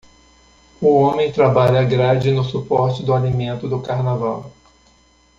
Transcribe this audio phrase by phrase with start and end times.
[0.81, 4.51] O homem trabalha a grade no suporte do alimento do carnaval.